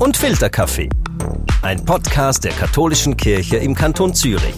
[0.00, 0.88] und Filterkaffee.
[1.60, 4.54] Ein Podcast der katholischen Kirche im Kanton Zürich.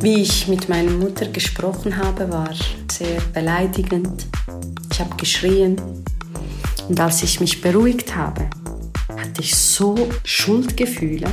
[0.00, 2.54] Wie ich mit meiner Mutter gesprochen habe, war
[2.90, 4.26] sehr beleidigend.
[4.92, 5.76] Ich habe geschrien.
[6.88, 8.48] Und als ich mich beruhigt habe,
[9.16, 11.26] hatte ich so Schuldgefühle,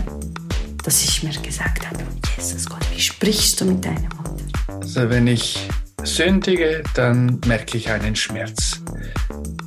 [0.84, 2.04] dass ich mir gesagt habe,
[2.36, 4.45] Jesus Gott, wie sprichst du mit deiner Mutter?
[4.67, 5.59] Also wenn ich
[6.07, 8.81] sündige, dann merke ich einen Schmerz,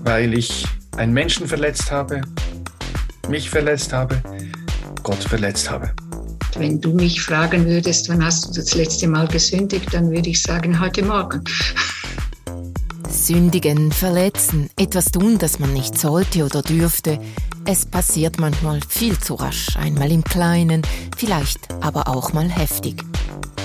[0.00, 0.66] weil ich
[0.96, 2.22] einen Menschen verletzt habe,
[3.28, 4.20] mich verletzt habe,
[5.02, 5.92] Gott verletzt habe.
[6.56, 10.42] Wenn du mich fragen würdest, wann hast du das letzte Mal gesündigt, dann würde ich
[10.42, 11.44] sagen, heute Morgen.
[13.08, 17.20] Sündigen, verletzen, etwas tun, das man nicht sollte oder dürfte.
[17.64, 20.82] Es passiert manchmal viel zu rasch, einmal im Kleinen,
[21.16, 23.04] vielleicht aber auch mal heftig.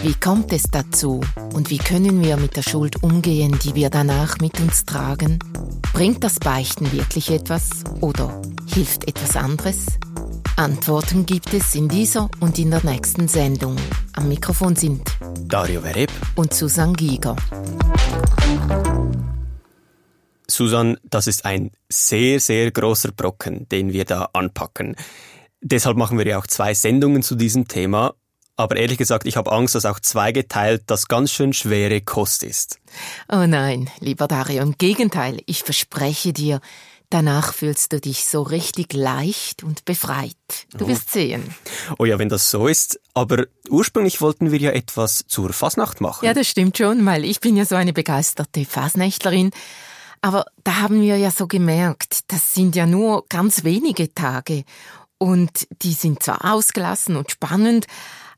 [0.05, 1.19] Wie kommt es dazu
[1.55, 5.39] und wie können wir mit der Schuld umgehen, die wir danach mit uns tragen?
[5.93, 8.39] Bringt das Beichten wirklich etwas oder
[8.71, 9.87] hilft etwas anderes?
[10.57, 13.77] Antworten gibt es in dieser und in der nächsten Sendung.
[14.13, 15.01] Am Mikrofon sind
[15.47, 17.35] Dario Vereb und Susan Giger.
[20.47, 24.97] Susan, das ist ein sehr, sehr großer Brocken, den wir da anpacken.
[25.61, 28.13] Deshalb machen wir ja auch zwei Sendungen zu diesem Thema.
[28.57, 32.79] Aber ehrlich gesagt, ich habe Angst, dass auch zweigeteilt das ganz schön schwere Kost ist.
[33.29, 36.61] Oh nein, lieber Dario, im Gegenteil, ich verspreche dir,
[37.09, 40.35] danach fühlst du dich so richtig leicht und befreit.
[40.73, 40.87] Du oh.
[40.87, 41.53] wirst sehen.
[41.99, 42.99] Oh ja, wenn das so ist.
[43.13, 46.25] Aber ursprünglich wollten wir ja etwas zur Fasnacht machen.
[46.25, 49.51] Ja, das stimmt schon, weil ich bin ja so eine begeisterte Fasnächtlerin.
[50.21, 54.63] Aber da haben wir ja so gemerkt, das sind ja nur ganz wenige Tage.
[55.17, 57.85] Und die sind zwar ausgelassen und spannend,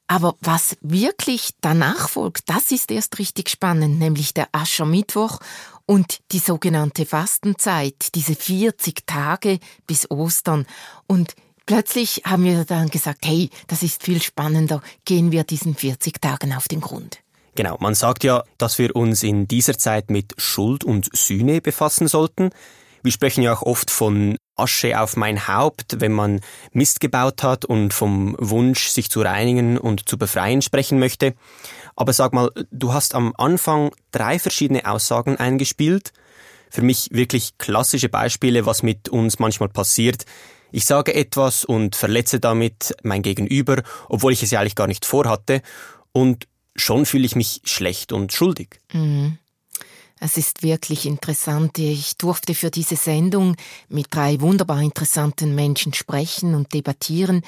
[0.07, 5.39] aber was wirklich danach folgt, das ist erst richtig spannend, nämlich der Aschermittwoch
[5.85, 10.65] und die sogenannte Fastenzeit, diese 40 Tage bis Ostern.
[11.07, 11.35] Und
[11.65, 16.53] plötzlich haben wir dann gesagt, hey, das ist viel spannender, gehen wir diesen 40 Tagen
[16.53, 17.19] auf den Grund.
[17.55, 22.07] Genau, man sagt ja, dass wir uns in dieser Zeit mit Schuld und Sühne befassen
[22.07, 22.51] sollten.
[23.03, 26.41] Wir sprechen ja auch oft von Asche auf mein Haupt, wenn man
[26.71, 31.35] Mist gebaut hat und vom Wunsch, sich zu reinigen und zu befreien sprechen möchte.
[31.95, 36.11] Aber sag mal, du hast am Anfang drei verschiedene Aussagen eingespielt.
[36.69, 40.25] Für mich wirklich klassische Beispiele, was mit uns manchmal passiert.
[40.71, 45.05] Ich sage etwas und verletze damit mein Gegenüber, obwohl ich es ja eigentlich gar nicht
[45.05, 45.61] vorhatte.
[46.11, 48.79] Und schon fühle ich mich schlecht und schuldig.
[48.91, 49.37] Mhm.
[50.19, 51.77] Es ist wirklich interessant.
[51.77, 53.55] Ich durfte für diese Sendung
[53.87, 57.43] mit drei wunderbar interessanten Menschen sprechen und debattieren.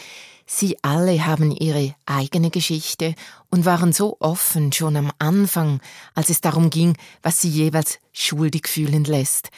[0.45, 3.15] Sie alle haben ihre eigene Geschichte
[3.49, 5.79] und waren so offen schon am Anfang,
[6.13, 9.49] als es darum ging, was sie jeweils schuldig fühlen lässt.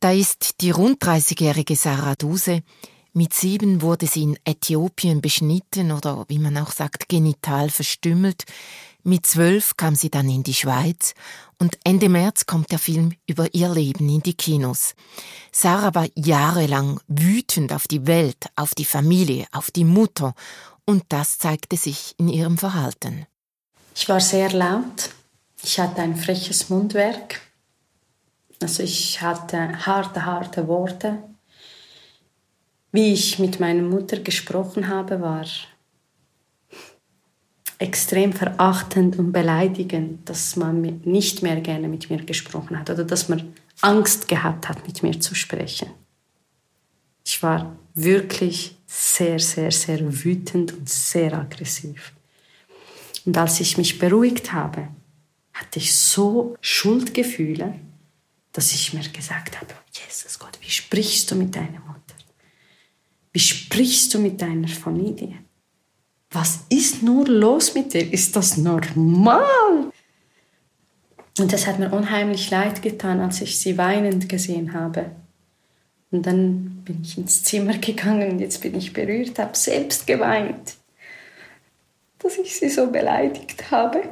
[0.00, 2.62] Da ist die rund 30-jährige Sarah Duse.
[3.12, 8.44] Mit sieben wurde sie in Äthiopien beschnitten oder wie man auch sagt, genital verstümmelt.
[9.02, 11.14] Mit zwölf kam sie dann in die Schweiz
[11.58, 14.94] und Ende März kommt der Film über ihr Leben in die Kinos.
[15.52, 20.34] Sarah war jahrelang wütend auf die Welt, auf die Familie, auf die Mutter
[20.84, 23.26] und das zeigte sich in ihrem Verhalten.
[23.94, 25.10] Ich war sehr laut.
[25.62, 27.40] Ich hatte ein freches Mundwerk.
[28.62, 31.18] Also ich hatte harte, harte Worte.
[32.92, 35.44] Wie ich mit meiner Mutter gesprochen habe, war
[37.78, 43.28] extrem verachtend und beleidigend, dass man nicht mehr gerne mit mir gesprochen hat oder dass
[43.28, 45.88] man Angst gehabt hat, mit mir zu sprechen.
[47.24, 52.12] Ich war wirklich sehr, sehr, sehr wütend und sehr aggressiv.
[53.24, 54.88] Und als ich mich beruhigt habe,
[55.52, 57.78] hatte ich so Schuldgefühle,
[58.52, 62.14] dass ich mir gesagt habe, Jesus Gott, wie sprichst du mit deiner Mutter?
[63.32, 65.34] Wie sprichst du mit deiner Familie?
[66.30, 68.12] Was ist nur los mit dir?
[68.12, 69.90] Ist das normal?
[71.38, 75.12] Und das hat mir unheimlich leid getan, als ich sie weinend gesehen habe.
[76.10, 80.74] Und dann bin ich ins Zimmer gegangen und jetzt bin ich berührt, habe selbst geweint,
[82.18, 84.02] dass ich sie so beleidigt habe.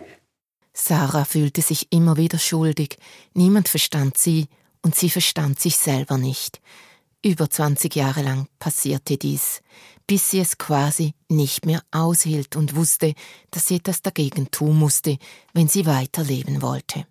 [0.72, 2.98] Sarah fühlte sich immer wieder schuldig.
[3.34, 4.46] Niemand verstand sie
[4.82, 6.60] und sie verstand sich selber nicht.
[7.24, 9.62] Über 20 Jahre lang passierte dies
[10.06, 13.14] bis sie es quasi nicht mehr aushielt und wusste,
[13.50, 15.18] dass sie etwas dagegen tun musste,
[15.52, 17.06] wenn sie weiterleben wollte.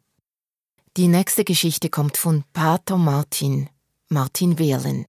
[0.98, 3.70] Die nächste Geschichte kommt von Pater Martin.
[4.08, 5.06] Martin Wehrlen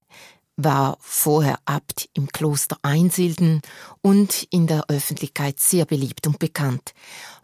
[0.57, 3.61] war vorher Abt im Kloster Einsilden
[4.01, 6.93] und in der Öffentlichkeit sehr beliebt und bekannt.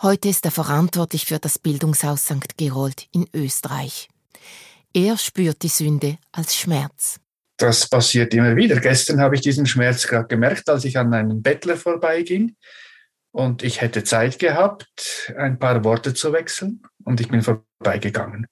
[0.01, 2.57] Heute ist er verantwortlich für das Bildungshaus St.
[2.57, 4.09] Gerold in Österreich.
[4.93, 7.19] Er spürt die Sünde als Schmerz.
[7.63, 8.77] Das passiert immer wieder.
[8.81, 12.57] Gestern habe ich diesen Schmerz gerade gemerkt, als ich an einen Bettler vorbeiging
[13.31, 18.47] und ich hätte Zeit gehabt, ein paar Worte zu wechseln und ich bin vorbeigegangen.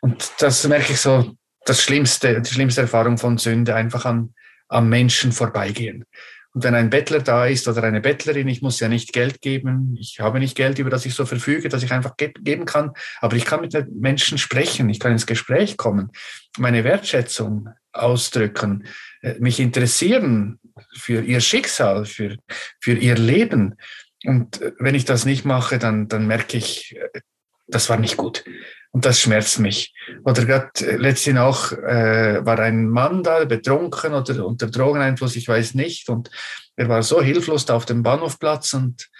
[0.00, 4.34] Und das merke ich so, das Schlimmste, die schlimmste Erfahrung von Sünde, einfach an,
[4.66, 6.04] am Menschen vorbeigehen.
[6.52, 9.94] Und wenn ein Bettler da ist oder eine Bettlerin, ich muss ja nicht Geld geben,
[9.96, 12.94] ich habe nicht Geld, über das ich so verfüge, dass ich einfach ge geben kann,
[13.20, 16.10] aber ich kann mit Menschen sprechen, ich kann ins Gespräch kommen,
[16.58, 17.68] meine Wertschätzung
[18.02, 18.86] ausdrücken,
[19.22, 20.58] äh, mich interessieren
[20.94, 22.36] für ihr Schicksal, für,
[22.80, 23.76] für ihr Leben.
[24.24, 27.20] Und äh, wenn ich das nicht mache, dann, dann merke ich, äh,
[27.66, 28.44] das war nicht gut.
[28.92, 29.92] Und das schmerzt mich.
[30.24, 35.74] Oder gerade letztens auch äh, war ein Mann da, betrunken oder unter Drogeneinfluss, ich weiß
[35.74, 36.08] nicht.
[36.08, 36.30] Und
[36.76, 39.10] er war so hilflos da auf dem Bahnhofplatz und,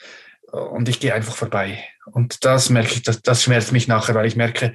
[0.50, 1.84] und ich gehe einfach vorbei.
[2.06, 4.72] Und das merke ich, das, das schmerzt mich nachher, weil ich merke,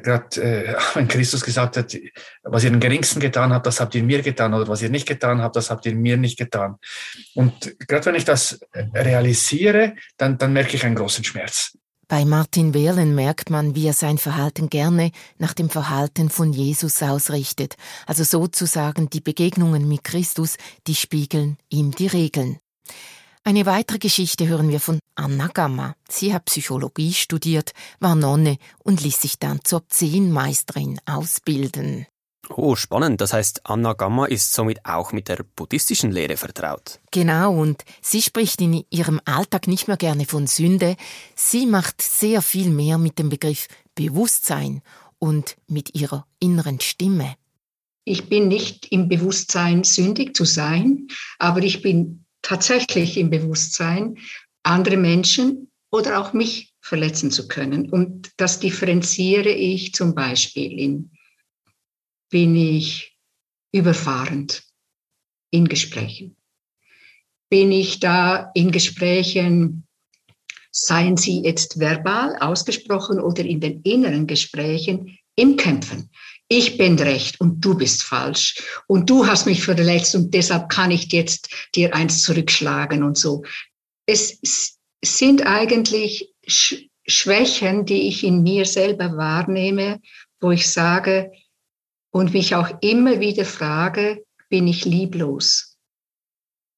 [0.00, 1.96] gerade äh, wenn Christus gesagt hat,
[2.42, 5.06] was ihr den Geringsten getan habt, das habt ihr mir getan, oder was ihr nicht
[5.06, 6.76] getan habt, das habt ihr mir nicht getan.
[7.34, 8.60] Und gerade wenn ich das
[8.94, 11.76] realisiere, dann, dann merke ich einen großen Schmerz.
[12.12, 17.02] Bei Martin Wehrlen merkt man, wie er sein Verhalten gerne nach dem Verhalten von Jesus
[17.02, 17.76] ausrichtet.
[18.06, 20.56] Also sozusagen die Begegnungen mit Christus,
[20.86, 22.58] die spiegeln ihm die Regeln.
[23.44, 25.96] Eine weitere Geschichte hören wir von Anna Gamma.
[26.08, 32.06] Sie hat Psychologie studiert, war Nonne und ließ sich dann zur Zehnmeisterin ausbilden.
[32.48, 33.20] Oh, spannend.
[33.20, 37.00] Das heißt, Anna Gamma ist somit auch mit der buddhistischen Lehre vertraut.
[37.10, 40.96] Genau, und sie spricht in ihrem Alltag nicht mehr gerne von Sünde.
[41.34, 43.66] Sie macht sehr viel mehr mit dem Begriff
[43.96, 44.82] Bewusstsein
[45.18, 47.34] und mit ihrer inneren Stimme.
[48.04, 54.18] Ich bin nicht im Bewusstsein, sündig zu sein, aber ich bin tatsächlich im Bewusstsein,
[54.62, 57.90] andere Menschen oder auch mich verletzen zu können.
[57.90, 61.10] Und das differenziere ich zum Beispiel in
[62.32, 63.14] bin ich
[63.72, 64.64] überfahrend
[65.50, 66.36] in Gesprächen.
[67.50, 69.86] Bin ich da in Gesprächen,
[70.70, 76.10] seien sie jetzt verbal ausgesprochen oder in den inneren Gesprächen, im Kämpfen.
[76.54, 80.90] Ich bin recht und du bist falsch und du hast mich verletzt und deshalb kann
[80.90, 83.42] ich jetzt dir eins zurückschlagen und so.
[84.04, 84.38] Es
[85.02, 86.34] sind eigentlich
[87.06, 90.02] Schwächen, die ich in mir selber wahrnehme,
[90.42, 91.32] wo ich sage,
[92.10, 95.78] und mich auch immer wieder frage, bin ich lieblos?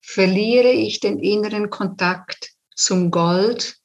[0.00, 3.76] Verliere ich den inneren Kontakt zum Gold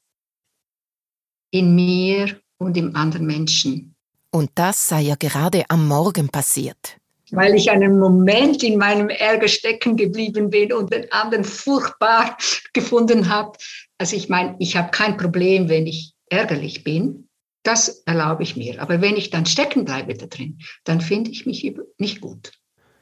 [1.49, 3.95] in mir und im anderen Menschen?
[4.31, 6.97] Und das sei ja gerade am Morgen passiert.
[7.31, 12.37] Weil ich einen Moment in meinem Ärger stecken geblieben bin und den anderen furchtbar
[12.73, 13.57] gefunden habe.
[13.97, 17.27] Also ich meine, ich habe kein Problem, wenn ich ärgerlich bin.
[17.63, 18.81] Das erlaube ich mir.
[18.81, 22.51] Aber wenn ich dann stecken bleibe da drin, dann finde ich mich nicht gut.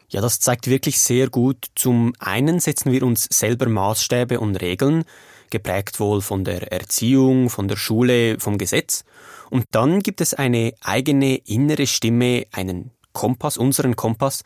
[0.09, 1.65] Ja, das zeigt wirklich sehr gut.
[1.75, 5.03] Zum einen setzen wir uns selber Maßstäbe und Regeln,
[5.49, 9.03] geprägt wohl von der Erziehung, von der Schule, vom Gesetz.
[9.49, 14.43] Und dann gibt es eine eigene innere Stimme, einen Kompass, unseren Kompass.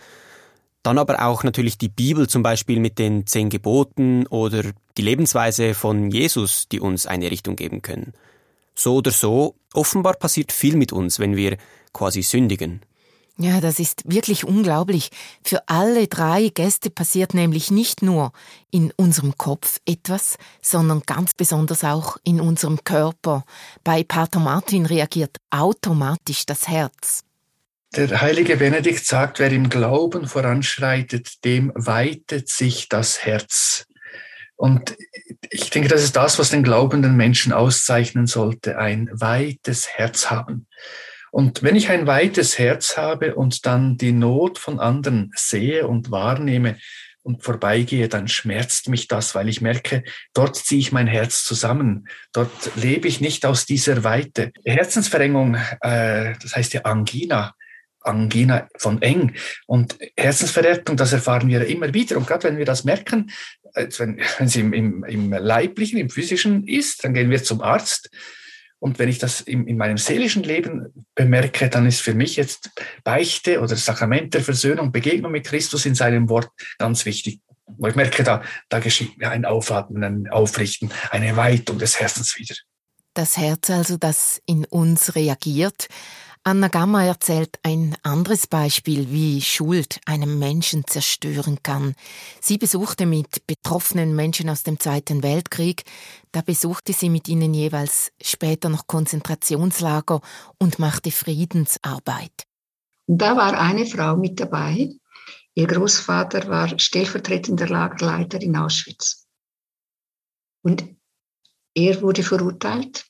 [0.84, 4.64] Dann aber auch natürlich die Bibel zum Beispiel mit den zehn Geboten oder
[4.98, 8.14] die Lebensweise von Jesus, die uns eine Richtung geben können.
[8.74, 11.58] So oder so, offenbar passiert viel mit uns, wenn wir
[11.94, 12.82] quasi sündigen.
[13.42, 15.10] Ja, das ist wirklich unglaublich.
[15.44, 18.34] Für alle drei Gäste passiert nämlich nicht nur
[18.70, 23.44] in unserem Kopf etwas, sondern ganz besonders auch in unserem Körper.
[23.84, 27.24] Bei Pater Martin reagiert automatisch das Herz.
[27.96, 33.88] Der heilige Benedikt sagt, wer im Glauben voranschreitet, dem weitet sich das Herz.
[34.56, 34.96] Und
[35.50, 40.68] ich denke, das ist das, was den glaubenden Menschen auszeichnen sollte, ein weites Herz haben.
[41.32, 46.12] Und wenn ich ein weites Herz habe und dann die Not von anderen sehe und
[46.12, 46.78] wahrnehme
[47.24, 52.08] und vorbeigehe, dann schmerzt mich das, weil ich merke, dort ziehe ich mein Herz zusammen.
[52.34, 54.52] Dort lebe ich nicht aus dieser Weite.
[54.66, 57.56] Herzensverengung, äh, das heißt ja Angina,
[58.02, 59.36] Angina von eng.
[59.68, 62.18] Und Herzensverhärtung, das erfahren wir immer wieder.
[62.18, 63.32] Und gerade wenn wir das merken,
[63.74, 68.10] wenn, wenn es im, im, im leiblichen, im physischen ist, dann gehen wir zum Arzt.
[68.82, 72.72] Und wenn ich das in, in meinem seelischen Leben bemerke, dann ist für mich jetzt
[73.04, 77.42] Beichte oder Sakrament der Versöhnung, Begegnung mit Christus in seinem Wort ganz wichtig.
[77.78, 82.38] Wo ich merke, da, da geschieht mir ein Aufatmen, ein Aufrichten, eine Weitung des Herzens
[82.40, 82.56] wieder.
[83.14, 85.88] Das Herz also, das in uns reagiert,
[86.44, 91.94] Anna Gamma erzählt ein anderes Beispiel, wie Schuld einem Menschen zerstören kann.
[92.40, 95.84] Sie besuchte mit betroffenen Menschen aus dem Zweiten Weltkrieg,
[96.32, 100.20] da besuchte sie mit ihnen jeweils später noch Konzentrationslager
[100.58, 102.48] und machte Friedensarbeit.
[103.06, 104.90] Da war eine Frau mit dabei.
[105.54, 109.28] Ihr Großvater war stellvertretender Lagerleiter in Auschwitz.
[110.64, 110.86] Und
[111.76, 113.06] er wurde verurteilt.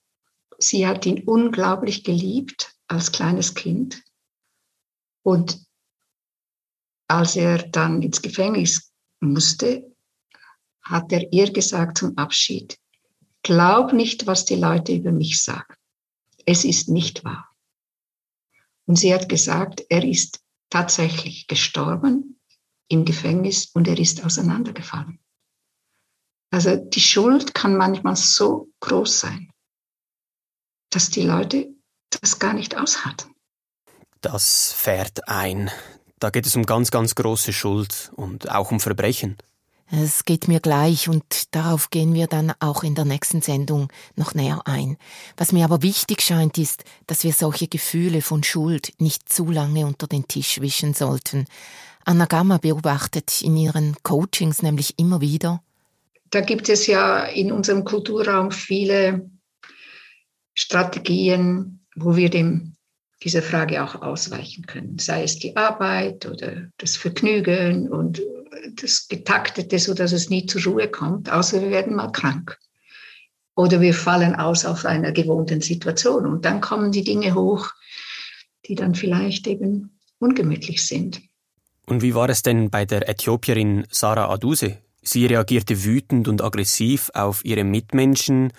[0.57, 4.03] Sie hat ihn unglaublich geliebt als kleines Kind.
[5.23, 5.65] Und
[7.07, 9.95] als er dann ins Gefängnis musste,
[10.81, 12.77] hat er ihr gesagt zum Abschied,
[13.43, 15.75] glaub nicht, was die Leute über mich sagen.
[16.45, 17.49] Es ist nicht wahr.
[18.85, 22.39] Und sie hat gesagt, er ist tatsächlich gestorben
[22.87, 25.19] im Gefängnis und er ist auseinandergefallen.
[26.49, 29.53] Also die Schuld kann manchmal so groß sein,
[30.89, 31.73] dass die Leute
[32.19, 33.33] das gar nicht aushalten.
[34.21, 35.71] Das fährt ein.
[36.19, 39.37] Da geht es um ganz, ganz große Schuld und auch um Verbrechen.
[39.93, 44.33] Es geht mir gleich und darauf gehen wir dann auch in der nächsten Sendung noch
[44.33, 44.97] näher ein.
[45.35, 49.85] Was mir aber wichtig scheint, ist, dass wir solche Gefühle von Schuld nicht zu lange
[49.85, 51.45] unter den Tisch wischen sollten.
[52.05, 55.61] Anna Gamma beobachtet in ihren Coachings nämlich immer wieder.
[56.29, 59.29] Da gibt es ja in unserem Kulturraum viele
[60.53, 62.75] Strategien, wo wir dem
[63.23, 64.97] dieser Frage auch ausweichen können.
[64.97, 68.21] Sei es die Arbeit oder das Vergnügen und
[68.81, 72.57] das Getaktete, sodass es nie zur Ruhe kommt, außer wir werden mal krank.
[73.55, 76.25] Oder wir fallen aus auf einer gewohnten Situation.
[76.25, 77.69] Und dann kommen die Dinge hoch,
[78.65, 81.21] die dann vielleicht eben ungemütlich sind.
[81.85, 84.77] Und wie war es denn bei der Äthiopierin Sarah Aduse?
[85.01, 88.53] Sie reagierte wütend und aggressiv auf ihre Mitmenschen.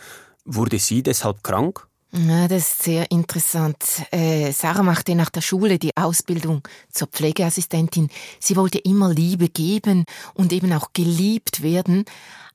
[0.44, 1.86] Wurde sie deshalb krank?
[2.14, 3.82] Ja, das ist sehr interessant.
[4.10, 8.10] Äh, Sarah machte nach der Schule die Ausbildung zur Pflegeassistentin.
[8.38, 10.04] Sie wollte immer Liebe geben
[10.34, 12.04] und eben auch geliebt werden,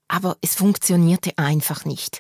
[0.08, 2.20] aber es funktionierte einfach nicht.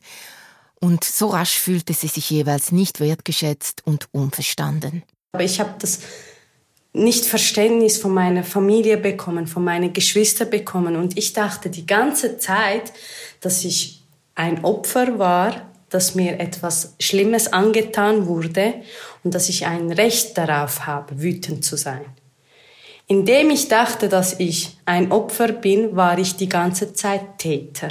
[0.79, 5.03] Und so rasch fühlte sie sich jeweils nicht wertgeschätzt und unverstanden.
[5.33, 5.99] Aber ich habe das
[6.93, 10.95] nicht Verständnis von meiner Familie bekommen, von meinen Geschwistern bekommen.
[10.95, 12.93] Und ich dachte die ganze Zeit,
[13.41, 14.01] dass ich
[14.33, 18.75] ein Opfer war dass mir etwas Schlimmes angetan wurde
[19.23, 22.05] und dass ich ein Recht darauf habe, wütend zu sein.
[23.07, 27.89] Indem ich dachte, dass ich ein Opfer bin, war ich die ganze Zeit Täter.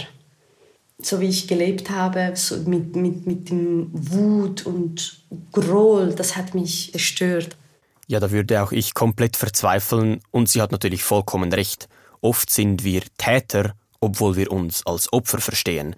[0.99, 5.23] So wie ich gelebt habe, so mit, mit, mit dem Wut und
[5.53, 7.57] Groll, das hat mich gestört.
[8.09, 11.89] Ja, da würde auch ich komplett verzweifeln und sie hat natürlich vollkommen recht.
[12.21, 15.97] Oft sind wir Täter, obwohl wir uns als Opfer verstehen.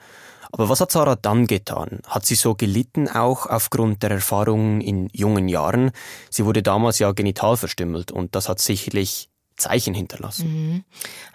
[0.51, 2.01] Aber was hat Sarah dann getan?
[2.07, 5.91] Hat sie so gelitten auch aufgrund der Erfahrungen in jungen Jahren?
[6.31, 9.29] Sie wurde damals ja genital verstümmelt und das hat sicherlich
[9.59, 10.49] Zeichen hinterlassen.
[10.49, 10.85] Mhm.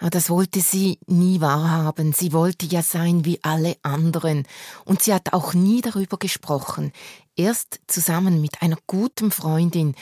[0.00, 2.12] Aber das wollte sie nie wahrhaben.
[2.12, 4.46] Sie wollte ja sein wie alle anderen.
[4.84, 6.92] Und sie hat auch nie darüber gesprochen.
[7.36, 9.94] Erst zusammen mit einer guten Freundin,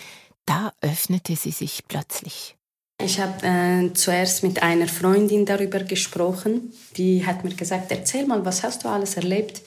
[0.47, 2.57] da öffnete sie sich plötzlich.
[3.01, 6.73] Ich habe äh, zuerst mit einer Freundin darüber gesprochen.
[6.97, 9.63] Die hat mir gesagt, erzähl mal, was hast du alles erlebt?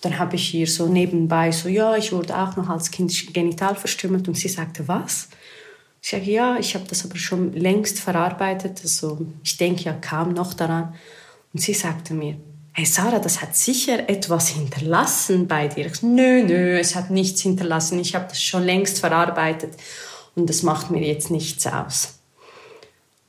[0.00, 3.74] Dann habe ich ihr so nebenbei so, ja, ich wurde auch noch als Kind genital
[3.74, 4.28] verstümmelt.
[4.28, 5.28] Und sie sagte, was?
[6.02, 8.80] Ich sage, ja, ich habe das aber schon längst verarbeitet.
[8.82, 10.94] Also ich denke ja kaum noch daran.
[11.52, 12.36] Und sie sagte mir,
[12.72, 15.86] hey Sarah, das hat sicher etwas hinterlassen bei dir.
[15.86, 17.98] Ich, nö, nö, es hat nichts hinterlassen.
[17.98, 19.74] Ich habe das schon längst verarbeitet
[20.34, 22.21] und das macht mir jetzt nichts aus.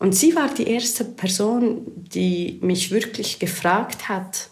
[0.03, 4.49] Und sie war die erste Person, die mich wirklich gefragt hat,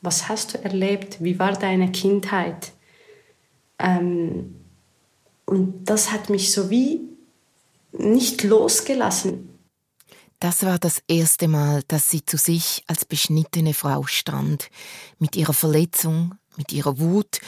[0.00, 2.70] was hast du erlebt, wie war deine Kindheit?
[3.80, 4.54] Ähm,
[5.44, 7.00] und das hat mich so wie
[7.90, 9.58] nicht losgelassen.
[10.38, 14.68] Das war das erste Mal, dass sie zu sich als beschnittene Frau stand,
[15.18, 17.40] mit ihrer Verletzung, mit ihrer Wut.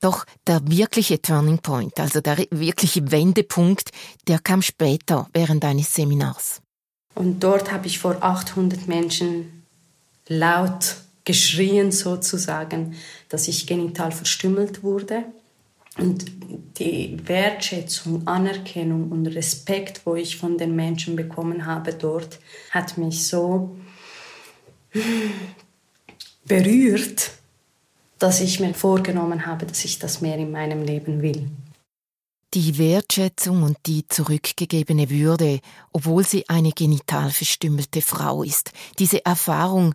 [0.00, 3.90] Doch der wirkliche Turning Point, also der wirkliche Wendepunkt,
[4.28, 6.62] der kam später während eines Seminars.
[7.14, 9.64] Und dort habe ich vor 800 Menschen
[10.28, 12.94] laut geschrien sozusagen,
[13.28, 15.24] dass ich genital verstümmelt wurde.
[15.98, 16.24] Und
[16.78, 22.38] die Wertschätzung, Anerkennung und Respekt, wo ich von den Menschen bekommen habe dort,
[22.70, 23.76] hat mich so
[26.44, 27.32] berührt,
[28.18, 31.48] dass ich mir vorgenommen habe, dass ich das mehr in meinem Leben will.
[32.52, 35.60] Die Wertschätzung und die zurückgegebene Würde,
[35.92, 39.94] obwohl sie eine genital verstümmelte Frau ist, diese Erfahrung,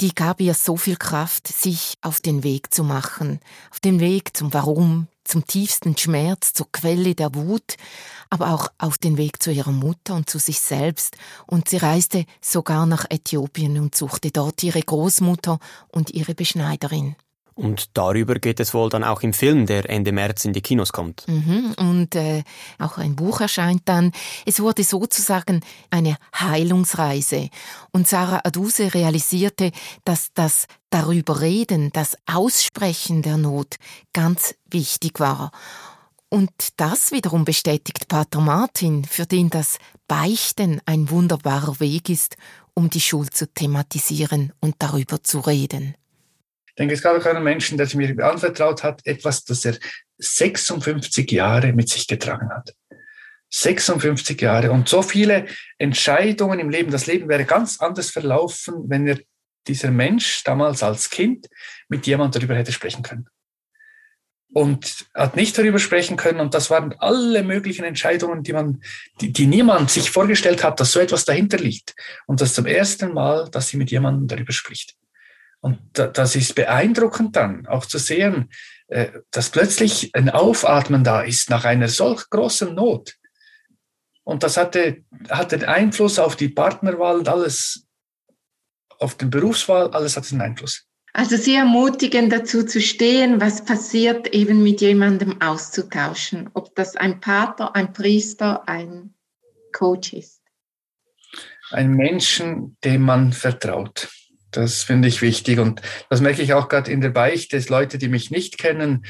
[0.00, 3.40] die gab ihr so viel Kraft, sich auf den Weg zu machen,
[3.72, 7.74] auf den Weg zum Warum, zum tiefsten Schmerz, zur Quelle der Wut,
[8.30, 11.16] aber auch auf den Weg zu ihrer Mutter und zu sich selbst,
[11.48, 15.58] und sie reiste sogar nach Äthiopien und suchte dort ihre Großmutter
[15.88, 17.16] und ihre Beschneiderin.
[17.56, 20.92] Und darüber geht es wohl dann auch im Film, der Ende März in die Kinos
[20.92, 21.26] kommt.
[21.26, 21.74] Mhm.
[21.78, 22.44] Und äh,
[22.78, 24.12] auch ein Buch erscheint dann.
[24.44, 27.48] Es wurde sozusagen eine Heilungsreise.
[27.92, 29.72] Und Sarah Aduse realisierte,
[30.04, 33.76] dass das darüber reden, das Aussprechen der Not
[34.12, 35.50] ganz wichtig war.
[36.28, 42.36] Und das wiederum bestätigt Pater Martin, für den das Beichten ein wunderbarer Weg ist,
[42.74, 45.94] um die Schuld zu thematisieren und darüber zu reden.
[46.78, 49.76] Denke, es gab auch einen Menschen, der sich mir anvertraut hat, etwas, das er
[50.18, 52.74] 56 Jahre mit sich getragen hat.
[53.48, 55.46] 56 Jahre und so viele
[55.78, 56.90] Entscheidungen im Leben.
[56.90, 59.18] Das Leben wäre ganz anders verlaufen, wenn er
[59.66, 61.48] dieser Mensch damals als Kind
[61.88, 63.28] mit jemand darüber hätte sprechen können.
[64.52, 66.40] Und hat nicht darüber sprechen können.
[66.40, 68.82] Und das waren alle möglichen Entscheidungen, die man,
[69.20, 71.94] die, die niemand sich vorgestellt hat, dass so etwas dahinter liegt.
[72.26, 74.94] Und das zum ersten Mal, dass sie mit jemandem darüber spricht.
[75.66, 78.50] Und das ist beeindruckend dann, auch zu sehen,
[78.86, 83.16] äh, dass plötzlich ein Aufatmen da ist nach einer solch großen Not.
[84.22, 87.84] Und das hatte, hatte Einfluss auf die Partnerwahl und alles,
[89.00, 90.86] auf den Berufswahl, alles hat einen Einfluss.
[91.12, 97.18] Also Sie ermutigen dazu zu stehen, was passiert, eben mit jemandem auszutauschen, ob das ein
[97.18, 99.14] Pater, ein Priester, ein
[99.72, 100.42] Coach ist.
[101.70, 104.08] Ein Menschen, dem man vertraut.
[104.56, 107.62] Das finde ich wichtig und das merke ich auch gerade in der Beichte.
[107.68, 109.04] Leute, die mich nicht kennen,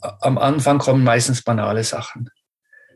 [0.00, 2.30] am Anfang kommen meistens banale Sachen.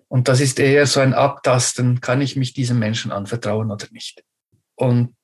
[0.07, 4.23] Und das ist eher so ein Abtasten, kann ich mich diesem Menschen anvertrauen oder nicht.
[4.76, 5.14] Und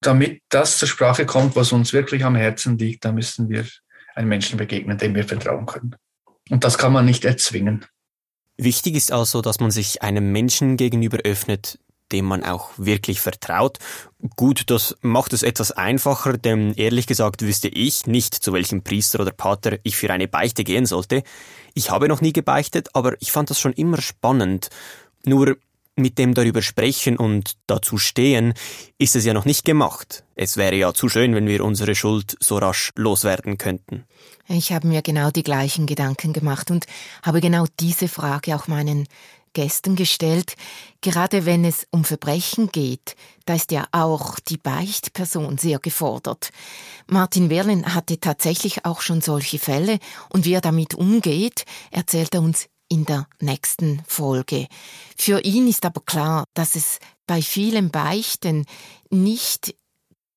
[0.00, 3.66] damit das zur Sprache kommt, was uns wirklich am Herzen liegt, da müssen wir
[4.14, 5.96] einem Menschen begegnen, dem wir vertrauen können.
[6.50, 7.86] Und das kann man nicht erzwingen.
[8.56, 11.80] Wichtig ist also, dass man sich einem Menschen gegenüber öffnet,
[12.12, 13.78] dem man auch wirklich vertraut.
[14.36, 19.20] Gut, das macht es etwas einfacher, denn ehrlich gesagt wüsste ich nicht, zu welchem Priester
[19.20, 21.22] oder Pater ich für eine Beichte gehen sollte.
[21.74, 24.70] Ich habe noch nie gebeichtet, aber ich fand das schon immer spannend.
[25.24, 25.56] Nur
[25.96, 28.54] mit dem darüber sprechen und dazu stehen,
[28.98, 30.24] ist es ja noch nicht gemacht.
[30.34, 34.04] Es wäre ja zu schön, wenn wir unsere Schuld so rasch loswerden könnten.
[34.48, 36.86] Ich habe mir genau die gleichen Gedanken gemacht und
[37.22, 39.06] habe genau diese Frage auch meinen
[39.54, 40.56] Gästen gestellt,
[41.00, 46.50] gerade wenn es um Verbrechen geht, da ist ja auch die Beichtperson sehr gefordert.
[47.06, 52.42] Martin Werlin hatte tatsächlich auch schon solche Fälle und wie er damit umgeht, erzählt er
[52.42, 54.66] uns in der nächsten Folge.
[55.16, 58.66] Für ihn ist aber klar, dass es bei vielen Beichten
[59.10, 59.74] nicht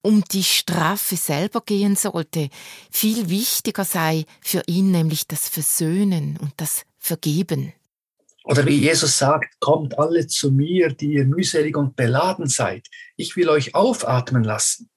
[0.01, 2.49] um die Strafe selber gehen sollte.
[2.91, 7.73] Viel wichtiger sei für ihn nämlich das Versöhnen und das Vergeben.
[8.47, 12.87] Oder wie Jesus sagt, kommt alle zu mir, die ihr mühselig und beladen seid.
[13.17, 14.89] Ich will euch aufatmen lassen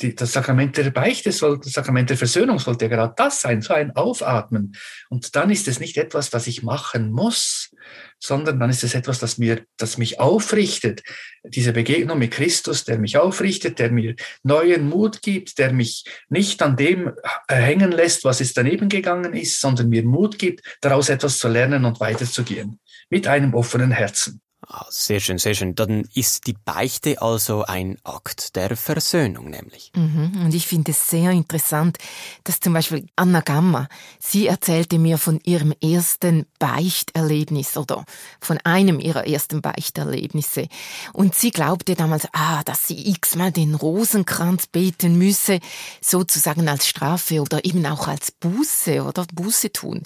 [0.00, 3.62] die, das Sakrament der Beichte soll, das Sakrament der Versöhnung sollte ja gerade das sein,
[3.62, 4.76] so ein Aufatmen.
[5.08, 7.70] Und dann ist es nicht etwas, was ich machen muss,
[8.18, 11.02] sondern dann ist es etwas, das mir, das mich aufrichtet.
[11.44, 16.62] Diese Begegnung mit Christus, der mich aufrichtet, der mir neuen Mut gibt, der mich nicht
[16.62, 17.12] an dem
[17.48, 21.84] hängen lässt, was es daneben gegangen ist, sondern mir Mut gibt, daraus etwas zu lernen
[21.84, 22.80] und weiterzugehen.
[23.08, 24.40] Mit einem offenen Herzen.
[24.66, 25.74] Ah, sehr schön, sehr schön.
[25.74, 29.90] Dann ist die Beichte also ein Akt der Versöhnung, nämlich.
[29.96, 30.42] Mhm.
[30.44, 31.96] Und ich finde es sehr interessant,
[32.44, 38.04] dass zum Beispiel Anna Gamma, sie erzählte mir von ihrem ersten Beichterlebnis oder
[38.40, 40.68] von einem ihrer ersten Beichterlebnisse.
[41.14, 45.58] Und sie glaubte damals, ah, dass sie x-mal den Rosenkranz beten müsse,
[46.02, 50.02] sozusagen als Strafe oder eben auch als Buße oder Buße tun.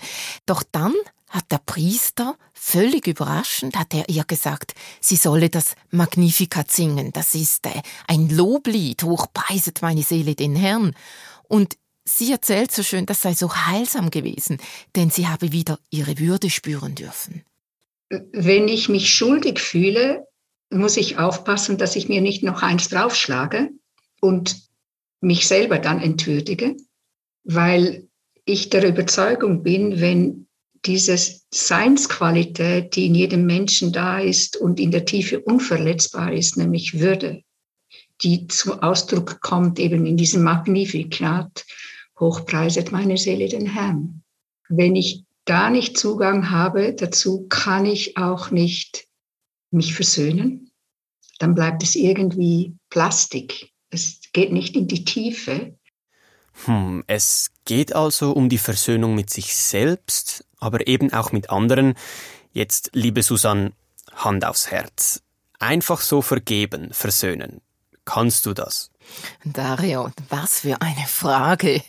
[0.47, 0.95] Doch dann
[1.35, 7.11] hat der Priester völlig überraschend hat er ihr gesagt, sie solle das Magnificat singen.
[7.13, 10.95] Das ist äh, ein Loblied, hochpreiset meine Seele den Herrn.
[11.49, 14.59] Und sie erzählt so schön, das sei so heilsam gewesen,
[14.95, 17.43] denn sie habe wieder ihre Würde spüren dürfen.
[18.33, 20.29] Wenn ich mich schuldig fühle,
[20.71, 23.71] muss ich aufpassen, dass ich mir nicht noch eins draufschlage
[24.21, 24.69] und
[25.21, 26.77] mich selber dann entwürdige,
[27.43, 28.09] weil
[28.45, 30.44] ich der Überzeugung bin, wenn
[30.87, 31.17] diese
[31.53, 37.43] Seinsqualität, die in jedem Menschen da ist und in der Tiefe unverletzbar ist, nämlich Würde,
[38.23, 41.65] die zum Ausdruck kommt eben in diesem Magnifikat,
[42.19, 44.23] hochpreiset meine Seele den Herrn.
[44.69, 49.07] Wenn ich da nicht Zugang habe, dazu kann ich auch nicht
[49.71, 50.71] mich versöhnen.
[51.39, 53.73] Dann bleibt es irgendwie Plastik.
[53.91, 55.77] Es geht nicht in die Tiefe.
[56.65, 61.95] Hm, es geht also um die Versöhnung mit sich selbst, aber eben auch mit anderen.
[62.53, 63.73] Jetzt, liebe Susanne,
[64.15, 65.23] Hand aufs Herz.
[65.59, 67.61] Einfach so vergeben, versöhnen.
[68.05, 68.91] Kannst du das?
[69.45, 71.83] Dario, was für eine Frage.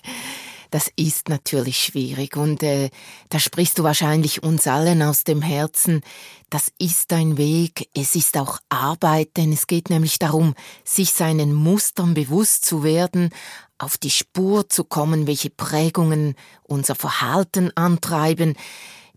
[0.72, 2.90] Das ist natürlich schwierig und äh,
[3.30, 6.02] da sprichst du wahrscheinlich uns allen aus dem Herzen.
[6.50, 11.54] Das ist ein Weg, es ist auch Arbeit, denn es geht nämlich darum, sich seinen
[11.54, 13.30] Mustern bewusst zu werden,
[13.78, 18.56] auf die Spur zu kommen, welche Prägungen unser Verhalten antreiben.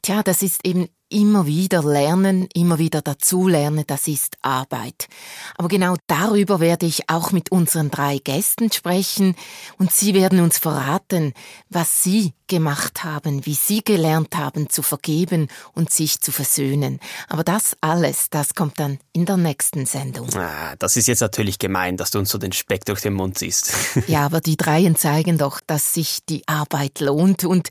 [0.03, 5.09] Tja, das ist eben immer wieder lernen, immer wieder dazulernen, das ist Arbeit.
[5.57, 9.35] Aber genau darüber werde ich auch mit unseren drei Gästen sprechen
[9.79, 11.33] und sie werden uns verraten,
[11.69, 16.99] was sie gemacht haben, wie sie gelernt haben zu vergeben und sich zu versöhnen.
[17.29, 20.35] Aber das alles, das kommt dann in der nächsten Sendung.
[20.35, 23.39] Ah, das ist jetzt natürlich gemein, dass du uns so den Speck durch den Mund
[23.39, 23.73] siehst.
[24.07, 27.69] ja, aber die Dreien zeigen doch, dass sich die Arbeit lohnt und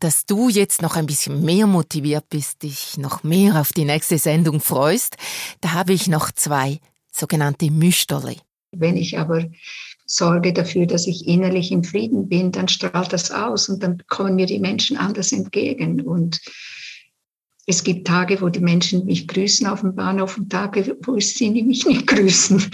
[0.00, 4.18] dass du jetzt noch ein bisschen mehr motiviert bist, dich noch mehr auf die nächste
[4.18, 5.16] Sendung freust.
[5.60, 6.78] Da habe ich noch zwei
[7.12, 8.38] sogenannte Müsterli.
[8.72, 9.46] Wenn ich aber
[10.06, 14.36] sorge dafür, dass ich innerlich im Frieden bin, dann strahlt das aus und dann kommen
[14.36, 16.00] mir die Menschen anders entgegen.
[16.00, 16.40] Und
[17.66, 21.50] es gibt Tage, wo die Menschen mich grüßen auf dem Bahnhof und Tage, wo sie
[21.50, 22.70] mich nicht grüßen.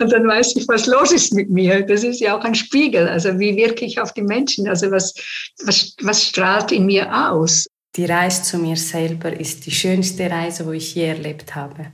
[0.00, 1.82] Und dann weiß ich, was los ist mit mir.
[1.82, 3.08] Das ist ja auch ein Spiegel.
[3.08, 4.68] Also wie wirke ich auf die Menschen?
[4.68, 5.14] Also was,
[5.64, 7.66] was, was strahlt in mir aus?
[7.96, 11.86] Die Reise zu mir selber ist die schönste Reise, wo ich je erlebt habe.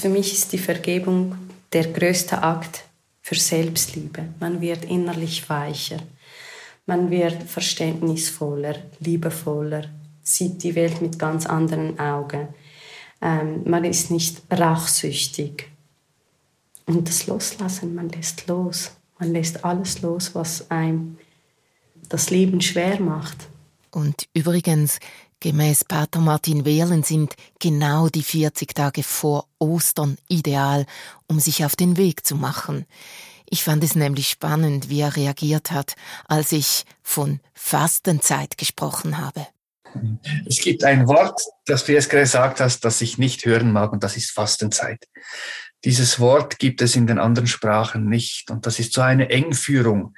[0.00, 1.36] Für mich ist die Vergebung
[1.72, 2.84] der größte Akt
[3.20, 4.24] für Selbstliebe.
[4.40, 5.98] Man wird innerlich weicher.
[6.86, 9.84] Man wird verständnisvoller, liebevoller,
[10.22, 12.48] sieht die Welt mit ganz anderen Augen.
[13.20, 15.71] Ähm, man ist nicht rachsüchtig
[16.86, 18.92] und das Loslassen, man lässt los.
[19.18, 21.18] Man lässt alles los, was einem
[22.08, 23.36] das Leben schwer macht.
[23.90, 24.98] Und übrigens,
[25.40, 30.86] gemäß Pater Martin Wehlen sind genau die 40 Tage vor Ostern ideal,
[31.28, 32.86] um sich auf den Weg zu machen.
[33.48, 35.94] Ich fand es nämlich spannend, wie er reagiert hat,
[36.26, 39.46] als ich von Fastenzeit gesprochen habe.
[40.46, 44.02] Es gibt ein Wort, das du jetzt gesagt hast, das ich nicht hören mag, und
[44.02, 45.06] das ist Fastenzeit.
[45.84, 48.50] Dieses Wort gibt es in den anderen Sprachen nicht.
[48.50, 50.14] Und das ist so eine Engführung.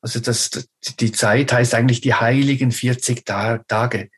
[0.00, 4.10] Also das, die Zeit heißt eigentlich die heiligen 40 Tage.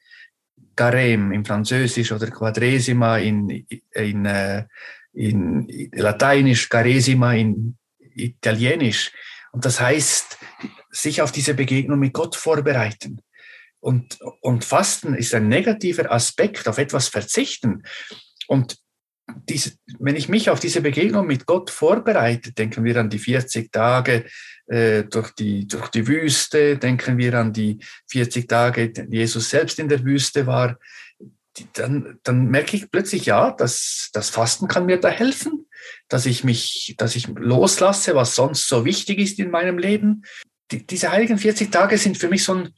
[0.74, 4.66] Carême im Französisch oder Quadresima in, in, äh,
[5.12, 7.78] in Lateinisch, Caresima in
[8.14, 9.12] Italienisch.
[9.52, 10.38] Und das heißt,
[10.90, 13.22] sich auf diese Begegnung mit Gott vorbereiten.
[13.86, 17.84] Und, und Fasten ist ein negativer Aspekt, auf etwas verzichten.
[18.48, 18.78] Und
[19.48, 23.70] diese, wenn ich mich auf diese Begegnung mit Gott vorbereite, denken wir an die 40
[23.70, 24.24] Tage
[24.66, 29.78] äh, durch, die, durch die Wüste, denken wir an die 40 Tage, die Jesus selbst
[29.78, 30.80] in der Wüste war,
[31.56, 35.68] die, dann, dann merke ich plötzlich, ja, dass das Fasten kann mir da helfen,
[36.08, 40.24] dass ich mich, dass ich loslasse, was sonst so wichtig ist in meinem Leben.
[40.72, 42.74] Die, diese heiligen 40 Tage sind für mich so ein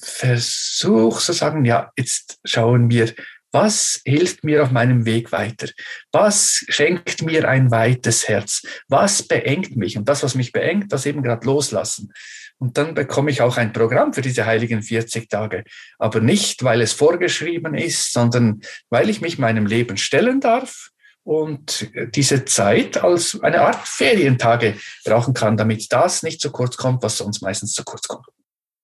[0.00, 3.12] Versuch zu sagen, ja, jetzt schauen wir,
[3.50, 5.68] was hilft mir auf meinem Weg weiter?
[6.12, 8.62] Was schenkt mir ein weites Herz?
[8.88, 9.96] Was beengt mich?
[9.96, 12.12] Und das, was mich beengt, das eben gerade loslassen.
[12.58, 15.64] Und dann bekomme ich auch ein Programm für diese heiligen 40 Tage.
[15.98, 20.90] Aber nicht, weil es vorgeschrieben ist, sondern weil ich mich meinem Leben stellen darf
[21.22, 27.02] und diese Zeit als eine Art Ferientage brauchen kann, damit das nicht zu kurz kommt,
[27.02, 28.26] was sonst meistens zu kurz kommt.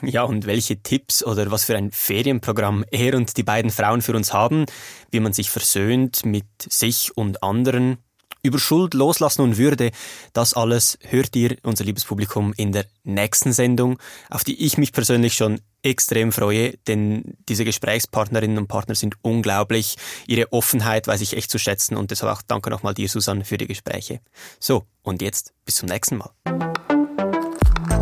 [0.02, 4.14] Ja, und welche Tipps oder was für ein Ferienprogramm er und die beiden Frauen für
[4.14, 4.66] uns haben,
[5.10, 7.98] wie man sich versöhnt mit sich und anderen,
[8.44, 9.90] über Schuld, Loslassen und Würde,
[10.34, 14.92] das alles hört ihr, unser liebes Publikum, in der nächsten Sendung, auf die ich mich
[14.92, 19.96] persönlich schon extrem freue, denn diese Gesprächspartnerinnen und Partner sind unglaublich.
[20.26, 23.56] Ihre Offenheit weiß ich echt zu schätzen und deshalb auch danke nochmal dir, Susan, für
[23.56, 24.20] die Gespräche.
[24.60, 26.30] So, und jetzt bis zum nächsten Mal.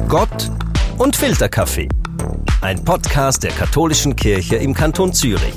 [0.09, 0.51] Gott
[0.99, 1.89] und Filterkaffee.
[2.61, 5.55] Ein Podcast der Katholischen Kirche im Kanton Zürich.